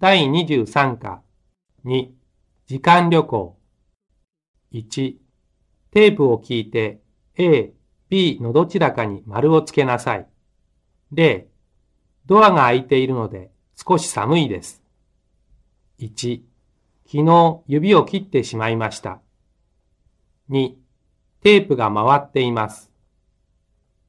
[0.00, 1.22] 第23課
[1.84, 2.10] 2
[2.68, 3.58] 時間旅行
[4.72, 5.16] 1
[5.90, 7.00] テープを聞いて
[7.36, 7.72] A、
[8.08, 10.28] B のどちらかに丸をつけなさい。
[11.12, 11.46] 0
[12.26, 14.84] ドアが開いているので少し寒いです。
[15.98, 16.42] 1
[17.04, 19.20] 昨日指を切ってしまいました。
[20.50, 20.74] 2
[21.42, 22.92] テープが回っています。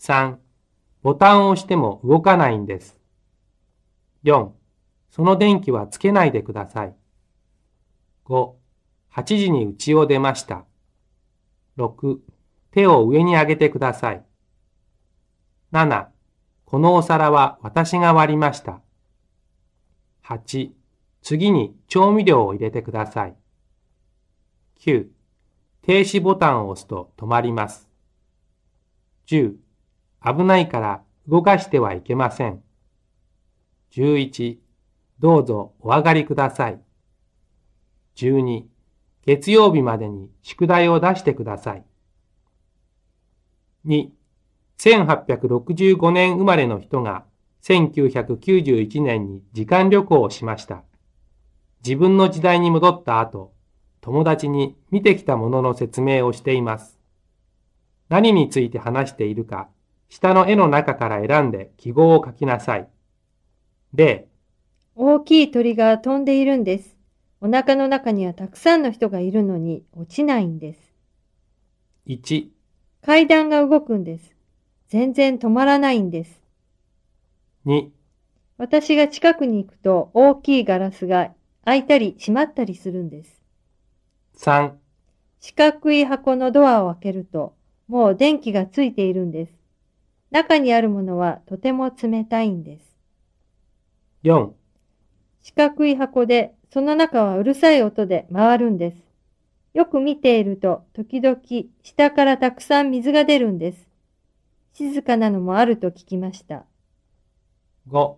[0.00, 0.36] 3
[1.00, 3.00] ボタンを押しても動かないんです。
[4.24, 4.59] 4
[5.10, 6.94] その電気はつけないでください。
[8.26, 8.52] 5、
[9.12, 10.64] 8時に家を出ました。
[11.76, 12.18] 6、
[12.70, 14.24] 手を上に上げてください。
[15.72, 16.06] 7、
[16.64, 18.80] このお皿は私が割りました。
[20.24, 20.70] 8、
[21.22, 23.36] 次に調味料を入れてください。
[24.80, 25.08] 9、
[25.82, 27.88] 停止ボタンを押すと止まります。
[29.26, 29.54] 10、
[30.24, 32.62] 危ないから動かしてはいけません。
[33.92, 34.58] 11、
[35.20, 36.80] どうぞお上がりください。
[38.16, 38.64] 12、
[39.26, 41.84] 月曜日までに宿題を出してください。
[43.84, 44.08] 2、
[44.78, 47.24] 1865年生まれの人が
[47.62, 50.84] 1991年に時間旅行をしました。
[51.84, 53.52] 自分の時代に戻った後、
[54.00, 56.98] 友達に見てきたものの説明をしています。
[58.08, 59.68] 何について話しているか、
[60.08, 62.88] 下の絵の中から選んで記号を書きなさい。
[63.92, 64.29] 例、
[65.02, 66.94] 大きい鳥が飛んでいるんです。
[67.40, 70.92] お腹の中にはたくさんの人がいるのに落ちないんです。
[72.06, 72.48] 1、
[73.00, 74.36] 階段が動くんです。
[74.88, 76.42] 全然止まらないんです。
[77.64, 77.88] 2、
[78.58, 81.32] 私が近くに行くと大きいガラスが
[81.64, 83.40] 開いたり閉まったりするんです。
[84.36, 84.72] 3、
[85.40, 87.54] 四角い箱のドアを開けると
[87.88, 89.52] もう電気がついているんです。
[90.30, 92.98] 中にあるものはとても冷たいんです。
[94.24, 94.59] 4、
[95.42, 98.96] 四角い箱で、その中はうるさい音で回るんです。
[99.74, 101.40] よく見ていると、時々
[101.82, 103.88] 下からたくさん水が出るんです。
[104.74, 106.64] 静かなのもあると聞きました。
[107.88, 108.16] 5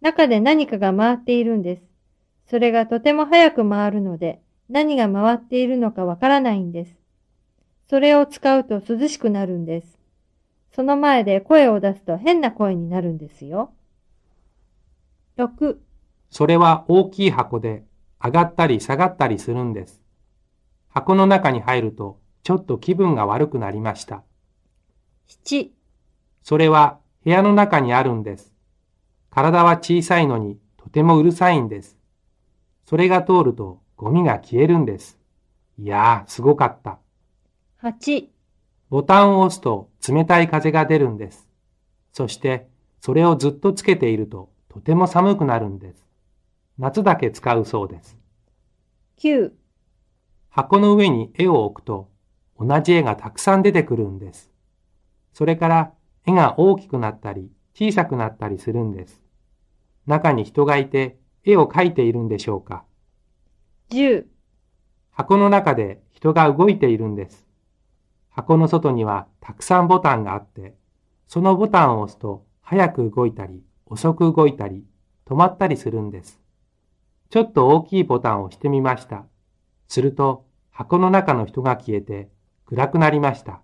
[0.00, 1.82] 中で何かが回っているんです。
[2.48, 6.94] それがとても早く回るので、何が回っているのかわからないんです。
[7.88, 9.98] それを使うと涼しくなるんです。
[10.72, 13.72] その前で声を出すと変な声になるんですよ。
[15.36, 15.78] 6
[16.30, 17.84] それは大きい箱で
[18.22, 20.00] 上がったり下がったりするんです。
[20.88, 24.22] 箱の中に入るとちょっと気分が悪くなりました。
[25.28, 25.70] 7
[26.42, 28.54] それは部屋の中にあるんです。
[29.30, 31.96] 体は小さいのにとてもうるさいんです。
[32.86, 35.18] それが通るとゴミが消えるんです。
[35.78, 36.98] いやー、すごかった。
[37.82, 38.28] 8
[38.88, 41.48] ボタンを押すと冷たい風が出るんです。
[42.12, 42.68] そして
[43.00, 46.09] それをずっとつけているととても寒くなるんです。
[46.80, 48.16] 夏だけ使うそうです。
[49.18, 49.52] 9
[50.48, 52.08] 箱の上に絵を置くと
[52.58, 54.50] 同じ絵がたくさん出てくるんです。
[55.34, 55.92] それから
[56.26, 59.22] 絵が大きくなったり小さくなったりするんです。
[60.06, 62.84] 中に人がいて絵を描いているんでしょうか。
[63.90, 64.24] 10
[65.10, 67.46] 箱の中で人が動いているんです。
[68.30, 70.74] 箱の外にはたくさんボタンがあって、
[71.28, 74.82] そのボタンを押すと早く動いたり遅く動いたり
[75.26, 76.39] 止まったりするんです。
[77.30, 79.24] ちょっと大きいボタンを押してみました。
[79.86, 82.28] すると箱の中の人が消えて
[82.66, 83.62] 暗くなりました。